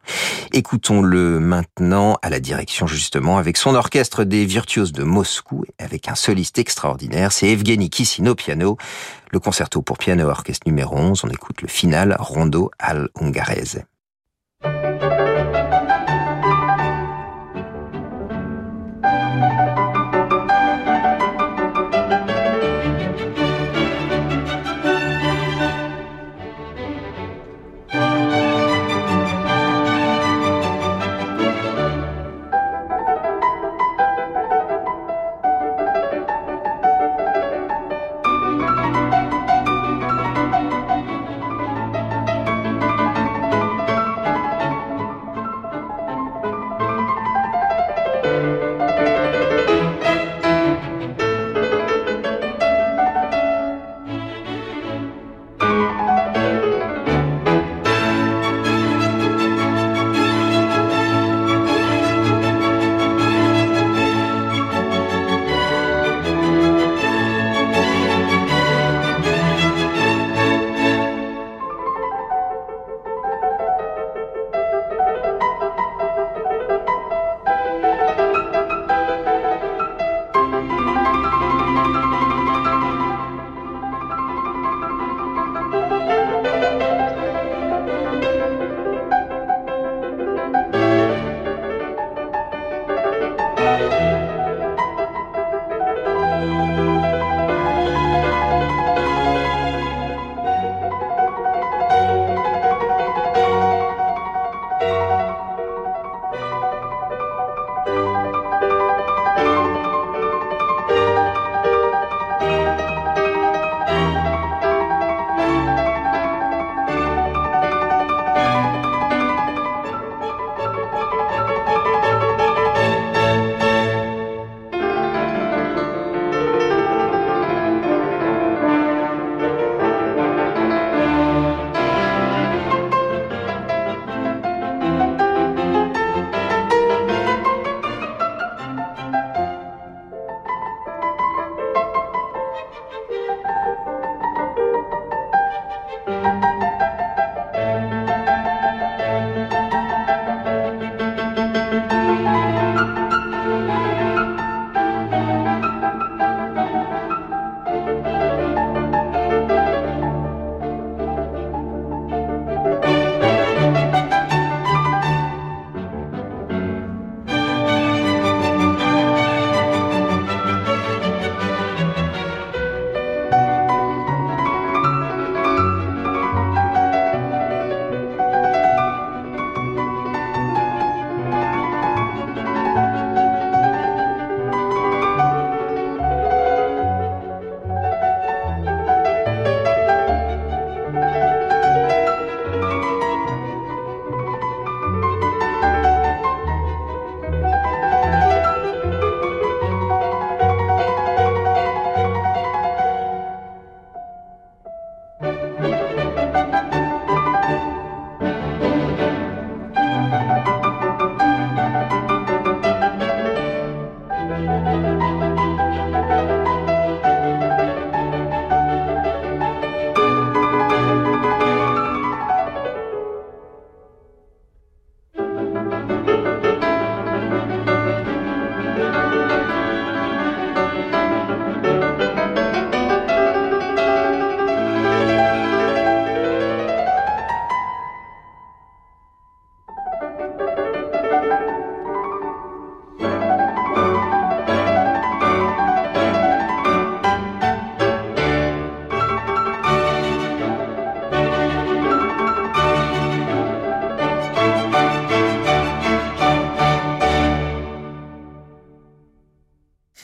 Écoutons-le 0.53 1.39
maintenant 1.39 2.17
à 2.21 2.29
la 2.29 2.39
direction 2.39 2.85
justement 2.85 3.39
avec 3.39 3.57
son 3.57 3.73
orchestre 3.73 4.23
des 4.23 4.45
virtuoses 4.45 4.91
de 4.91 5.03
Moscou, 5.03 5.63
avec 5.79 6.07
un 6.07 6.15
soliste 6.15 6.59
extraordinaire, 6.71 7.33
c'est 7.33 7.49
Evgeny 7.49 7.89
Kissino 7.89 8.33
piano, 8.33 8.77
le 9.31 9.39
concerto 9.39 9.81
pour 9.81 9.97
piano 9.97 10.29
orchestre 10.29 10.65
numéro 10.67 10.95
11, 10.95 11.25
on 11.25 11.29
écoute 11.29 11.61
le 11.61 11.67
final 11.67 12.15
Rondo 12.17 12.71
al 12.79 13.09
Ungarese. 13.19 13.83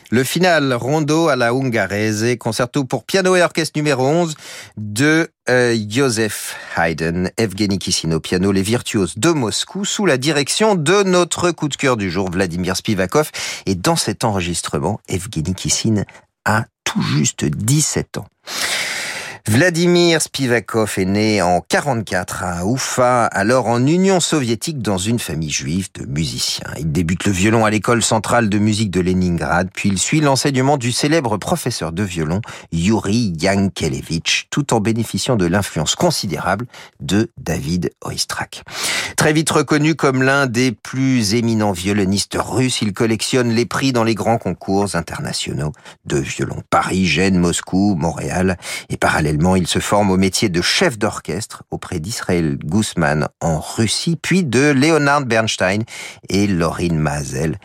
Le 0.09 0.23
final, 0.23 0.73
Rondo 0.73 1.27
à 1.27 1.35
la 1.35 1.49
Ungarese, 1.49 2.37
concerto 2.39 2.85
pour 2.85 3.03
piano 3.03 3.35
et 3.35 3.41
orchestre 3.41 3.77
numéro 3.77 4.05
11 4.05 4.35
de 4.77 5.29
euh, 5.49 5.77
Joseph 5.89 6.55
Haydn, 6.77 7.29
Evgeny 7.35 7.77
Kissin 7.77 8.13
au 8.13 8.21
piano, 8.21 8.53
les 8.53 8.61
virtuoses 8.61 9.17
de 9.17 9.31
Moscou, 9.31 9.83
sous 9.83 10.05
la 10.05 10.17
direction 10.17 10.75
de 10.75 11.03
notre 11.03 11.51
coup 11.51 11.67
de 11.67 11.75
cœur 11.75 11.97
du 11.97 12.09
jour, 12.09 12.31
Vladimir 12.31 12.77
Spivakov. 12.77 13.31
Et 13.65 13.75
dans 13.75 13.97
cet 13.97 14.23
enregistrement, 14.23 15.01
Evgeny 15.09 15.53
Kissin 15.53 16.05
a 16.45 16.63
tout 16.85 17.01
juste 17.01 17.43
17 17.43 18.19
ans. 18.19 18.27
Vladimir 19.49 20.21
Spivakov 20.21 20.95
est 20.97 21.05
né 21.05 21.41
en 21.41 21.61
44 21.61 22.43
à 22.43 22.65
Oufa, 22.65 23.27
alors 23.27 23.67
en 23.67 23.87
Union 23.87 24.19
soviétique 24.19 24.79
dans 24.79 24.97
une 24.97 25.19
famille 25.19 25.49
juive 25.49 25.87
de 25.93 26.05
musiciens. 26.05 26.67
Il 26.77 26.91
débute 26.91 27.23
le 27.23 27.31
violon 27.31 27.63
à 27.63 27.69
l'école 27.69 28.03
centrale 28.03 28.49
de 28.49 28.59
musique 28.59 28.91
de 28.91 28.99
Leningrad, 28.99 29.69
puis 29.73 29.87
il 29.87 29.99
suit 29.99 30.19
l'enseignement 30.19 30.75
du 30.75 30.91
célèbre 30.91 31.37
professeur 31.37 31.93
de 31.93 32.03
violon 32.03 32.41
Yuri 32.73 33.35
Yankelevich, 33.39 34.47
tout 34.49 34.73
en 34.73 34.81
bénéficiant 34.81 35.37
de 35.37 35.45
l'influence 35.45 35.95
considérable 35.95 36.65
de 36.99 37.31
David 37.37 37.91
Oistrakh. 38.03 38.65
Très 39.15 39.31
vite 39.31 39.49
reconnu 39.49 39.95
comme 39.95 40.23
l'un 40.23 40.47
des 40.47 40.73
plus 40.73 41.35
éminents 41.35 41.71
violonistes 41.71 42.37
russes, 42.37 42.81
il 42.81 42.91
collectionne 42.91 43.51
les 43.51 43.65
prix 43.65 43.93
dans 43.93 44.03
les 44.03 44.13
grands 44.13 44.39
concours 44.39 44.93
internationaux 44.97 45.71
de 46.05 46.17
violon. 46.17 46.61
Paris, 46.69 47.05
Gênes, 47.05 47.39
Moscou, 47.39 47.95
Montréal 47.95 48.57
et 48.89 48.97
parallèlement 48.97 49.36
il 49.55 49.67
se 49.67 49.79
forme 49.79 50.11
au 50.11 50.17
métier 50.17 50.49
de 50.49 50.61
chef 50.61 50.97
d'orchestre 50.97 51.63
auprès 51.71 51.99
d'Israël 51.99 52.57
Guzman 52.63 53.27
en 53.41 53.59
Russie, 53.59 54.17
puis 54.21 54.43
de 54.43 54.71
Leonard 54.71 55.25
Bernstein 55.25 55.83
et 56.29 56.47
Laurine 56.47 56.97
Mazel 56.97 57.57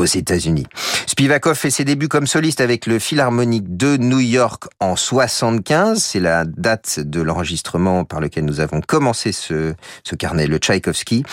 aux 0.00 0.06
États-Unis. 0.06 0.66
Spivakov 1.06 1.56
fait 1.56 1.70
ses 1.70 1.84
débuts 1.84 2.08
comme 2.08 2.26
soliste 2.26 2.60
avec 2.60 2.86
le 2.86 2.98
Philharmonique 2.98 3.76
de 3.76 3.96
New 3.96 4.20
York 4.20 4.64
en 4.80 4.96
75. 4.96 6.02
C'est 6.02 6.20
la 6.20 6.44
date 6.44 7.00
de 7.00 7.20
l'enregistrement 7.20 8.04
par 8.04 8.20
lequel 8.20 8.44
nous 8.44 8.60
avons 8.60 8.80
commencé 8.80 9.32
ce, 9.32 9.74
ce 10.02 10.14
carnet, 10.14 10.46
le 10.46 10.58
Tchaïkovski. 10.58 11.24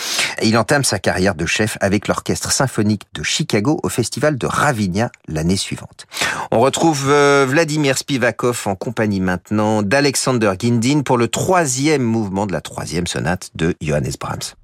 Il 0.43 0.57
entame 0.57 0.83
sa 0.83 0.99
carrière 0.99 1.35
de 1.35 1.45
chef 1.45 1.77
avec 1.81 2.07
l'Orchestre 2.07 2.51
symphonique 2.51 3.03
de 3.13 3.23
Chicago 3.23 3.79
au 3.83 3.89
Festival 3.89 4.37
de 4.37 4.45
Ravinia 4.45 5.11
l'année 5.27 5.57
suivante. 5.57 6.05
On 6.51 6.59
retrouve 6.59 7.05
euh, 7.09 7.45
Vladimir 7.47 7.97
Spivakov 7.97 8.63
en 8.65 8.75
compagnie 8.75 9.21
maintenant 9.21 9.83
d'Alexander 9.83 10.53
Gindin 10.59 11.01
pour 11.01 11.17
le 11.17 11.27
troisième 11.27 12.03
mouvement 12.03 12.45
de 12.45 12.53
la 12.53 12.61
troisième 12.61 13.07
sonate 13.07 13.51
de 13.55 13.75
Johannes 13.81 14.13
Brahms. 14.19 14.55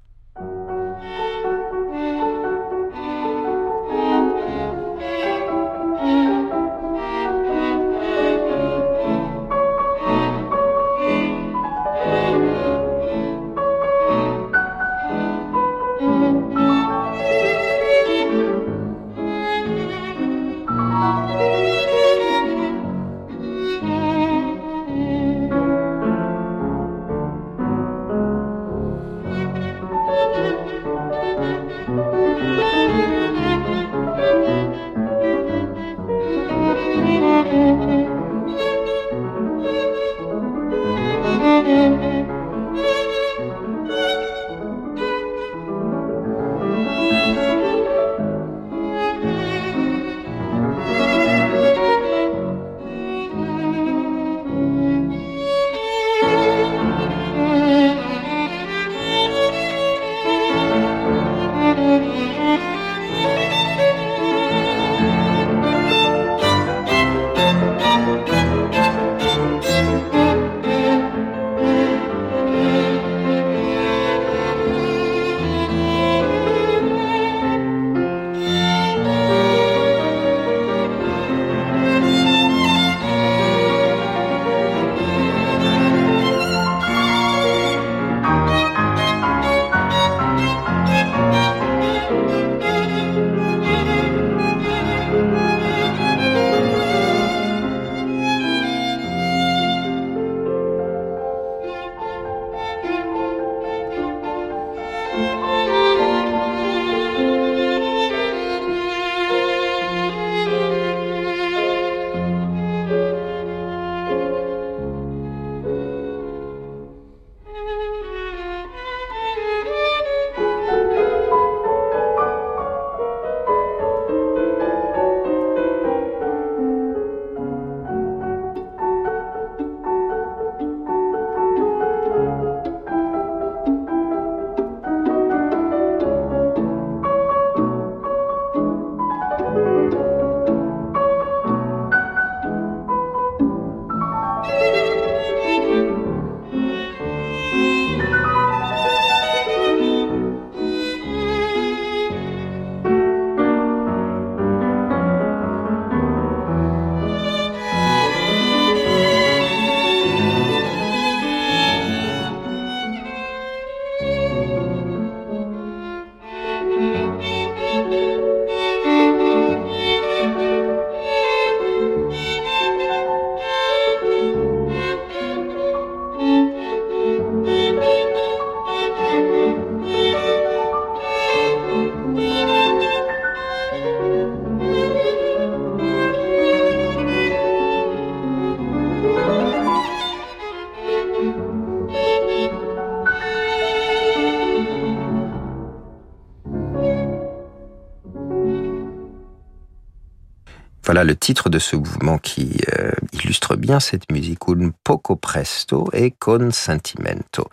Voilà 200.94 201.08
le 201.10 201.16
titre 201.16 201.50
de 201.50 201.58
ce 201.58 201.74
mouvement 201.74 202.18
qui 202.18 202.56
euh, 202.72 202.92
illustre 203.12 203.56
bien 203.56 203.80
cette 203.80 204.12
musique. 204.12 204.38
Un 204.48 204.70
poco 204.84 205.16
presto 205.16 205.88
e 205.92 206.10
con 206.16 206.52
sentimento. 206.52 207.48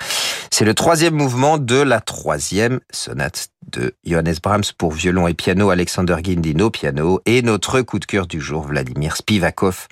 C'est 0.52 0.64
le 0.64 0.76
troisième 0.76 1.16
mouvement 1.16 1.58
de 1.58 1.82
la 1.82 2.02
troisième 2.02 2.82
sonate 2.92 3.48
de 3.72 3.96
Johannes 4.06 4.36
Brahms 4.44 4.74
pour 4.78 4.92
violon 4.92 5.28
et 5.28 5.34
piano, 5.34 5.72
Alexander 5.72 6.18
Gindin 6.24 6.60
au 6.60 6.70
piano 6.70 7.20
et 7.26 7.42
notre 7.42 7.82
coup 7.82 7.98
de 7.98 8.06
cœur 8.06 8.28
du 8.28 8.40
jour, 8.40 8.68
Vladimir 8.68 9.18
Spivakov 9.18 9.88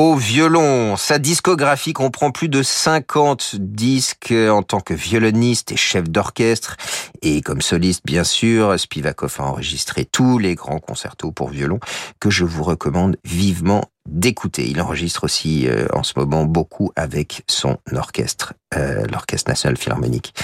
au 0.00 0.14
violon. 0.14 0.96
Sa 0.96 1.18
discographie 1.18 1.92
comprend 1.92 2.30
plus 2.30 2.48
de 2.48 2.62
50 2.62 3.56
disques 3.56 4.32
en 4.32 4.62
tant 4.62 4.80
que 4.80 4.94
violoniste 4.94 5.72
et 5.72 5.76
chef 5.76 6.08
d'orchestre 6.08 6.78
et 7.20 7.42
comme 7.42 7.60
soliste 7.60 8.00
bien 8.06 8.24
sûr. 8.24 8.80
Spivakov 8.80 9.36
a 9.40 9.42
enregistré 9.42 10.06
tous 10.06 10.38
les 10.38 10.54
grands 10.54 10.78
concertos 10.78 11.32
pour 11.32 11.50
violon 11.50 11.80
que 12.18 12.30
je 12.30 12.46
vous 12.46 12.62
recommande 12.62 13.18
vivement 13.24 13.84
d'écouter. 14.08 14.66
Il 14.70 14.80
enregistre 14.80 15.24
aussi 15.24 15.68
euh, 15.68 15.86
en 15.92 16.02
ce 16.02 16.14
moment 16.16 16.46
beaucoup 16.46 16.92
avec 16.96 17.42
son 17.46 17.76
orchestre, 17.92 18.54
euh, 18.74 19.04
l'Orchestre 19.12 19.50
National 19.50 19.76
Philharmonique 19.76 20.34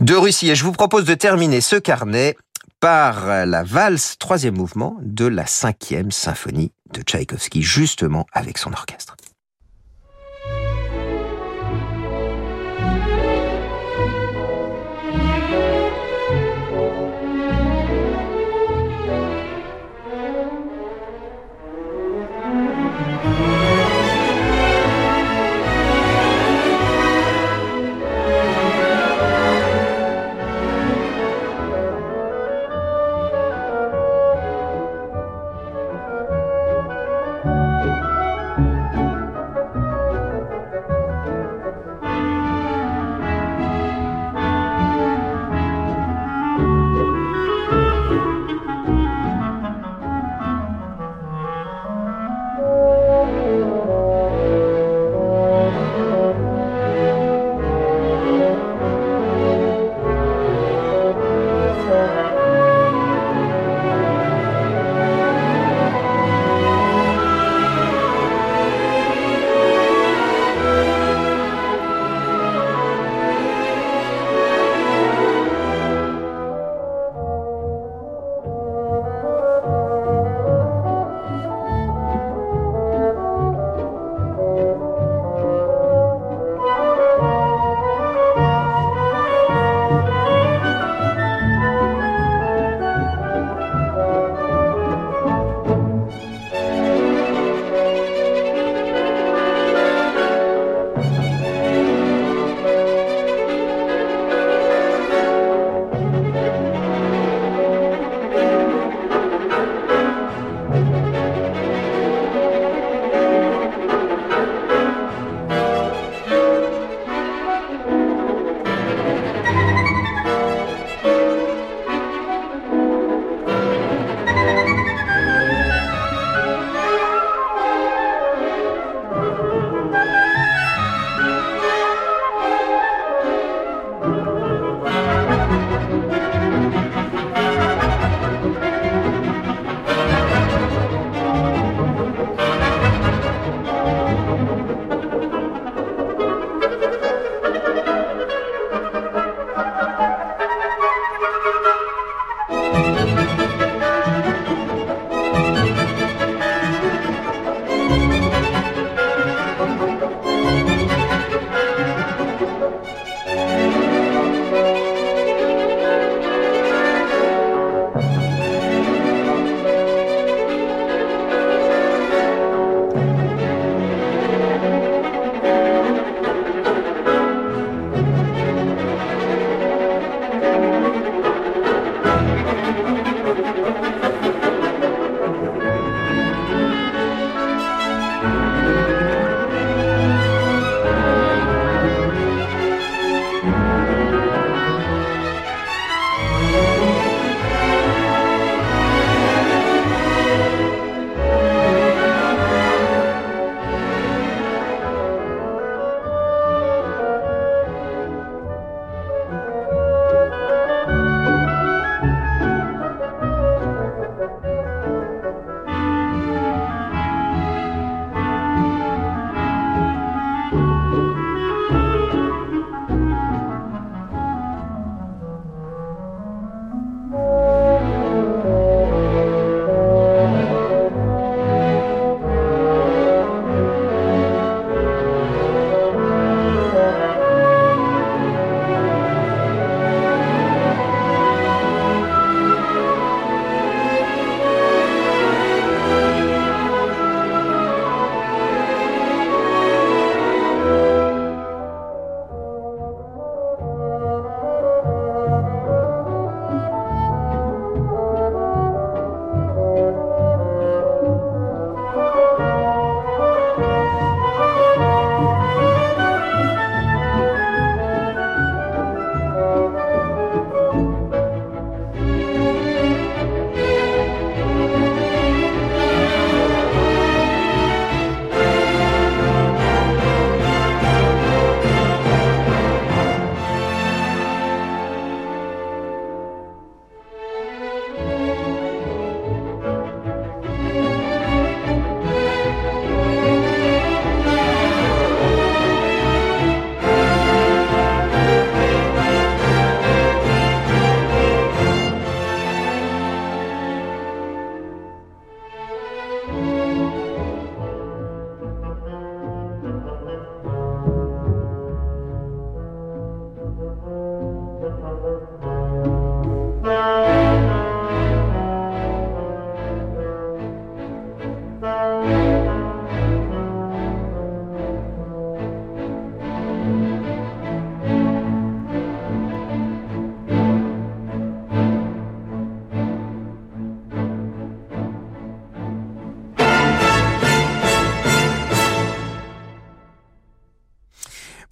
de 0.00 0.14
Russie. 0.14 0.50
Et 0.50 0.54
je 0.54 0.62
vous 0.62 0.70
propose 0.70 1.06
de 1.06 1.14
terminer 1.14 1.60
ce 1.60 1.74
carnet 1.74 2.36
par 2.82 3.46
la 3.46 3.62
valse 3.62 4.18
troisième 4.18 4.56
mouvement 4.56 4.96
de 5.02 5.24
la 5.24 5.46
cinquième 5.46 6.10
symphonie 6.10 6.72
de 6.92 7.00
Tchaïkovski, 7.02 7.62
justement 7.62 8.26
avec 8.32 8.58
son 8.58 8.72
orchestre. 8.72 9.16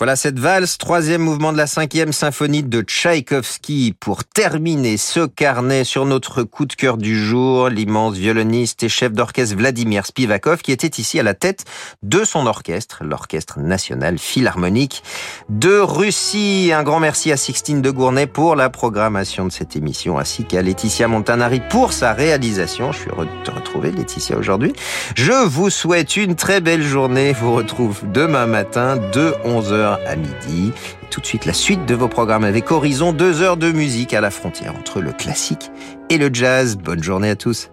Voilà 0.01 0.17
cette 0.17 0.39
valse, 0.39 0.79
troisième 0.79 1.21
mouvement 1.21 1.53
de 1.53 1.59
la 1.59 1.67
cinquième 1.67 2.15
symphonie 2.15 2.63
de 2.63 2.81
Tchaïkovski 2.81 3.95
pour 4.01 4.25
terminer 4.25 4.97
ce 4.97 5.27
carnet 5.27 5.85
sur 5.85 6.07
notre 6.07 6.43
coup 6.43 6.65
de 6.65 6.73
cœur 6.73 6.97
du 6.97 7.23
jour, 7.23 7.69
l'immense 7.69 8.15
violoniste 8.15 8.83
et 8.83 8.89
chef 8.89 9.13
d'orchestre 9.13 9.57
Vladimir 9.57 10.07
Spivakov 10.07 10.63
qui 10.63 10.73
était 10.73 11.03
ici 11.03 11.21
à 11.21 11.23
la 11.23 11.35
tête 11.35 11.67
de 12.03 12.25
son 12.25 12.47
orchestre, 12.47 13.05
l'Orchestre 13.05 13.61
National 13.61 14.17
Philharmonique 14.17 15.03
de 15.51 15.79
Russie. 15.79 16.73
Un 16.75 16.83
grand 16.83 17.01
merci 17.01 17.31
à 17.31 17.37
Sixtine 17.37 17.83
de 17.83 17.91
Gournay 17.91 18.27
pour 18.27 18.57
la 18.57 18.71
programmation 18.71 19.45
de 19.45 19.53
cette 19.53 19.77
émission 19.77 20.19
ainsi 20.19 20.45
qu'à 20.45 20.63
Laetitia 20.63 21.09
Montanari 21.09 21.61
pour 21.69 21.93
sa 21.93 22.15
réalisation. 22.15 22.93
Je 22.93 23.01
suis 23.01 23.11
heureux 23.11 23.27
de 23.27 23.45
te 23.45 23.51
retrouver 23.51 23.93
Laetitia 23.93 24.39
aujourd'hui. 24.39 24.73
Je 25.15 25.45
vous 25.47 25.69
souhaite 25.69 26.17
une 26.17 26.37
très 26.37 26.63
belle 26.63 26.85
journée. 26.85 27.35
Je 27.35 27.45
vous 27.45 27.55
retrouve 27.55 28.01
demain 28.11 28.47
matin 28.47 28.97
de 28.97 29.35
11h 29.45 29.90
à 30.07 30.17
midi. 30.17 30.73
tout 31.11 31.21
de 31.21 31.27
suite, 31.27 31.47
la 31.47 31.53
suite 31.53 31.87
de 31.87 31.95
vos 31.95 32.09
programmes 32.09 32.45
avec 32.45 32.71
Horizon, 32.71 33.13
deux 33.13 33.43
heures 33.43 33.57
de 33.57 33.73
musique 33.73 34.15
à 34.15 34.21
la 34.21 34.31
frontière 34.31 34.75
entre 34.77 35.01
le 35.01 35.13
classique 35.13 35.71
et 36.09 36.19
le 36.19 36.31
jazz. 36.33 36.77
Bonne 36.77 37.03
journée 37.03 37.31
à 37.31 37.37
tous. 37.37 37.71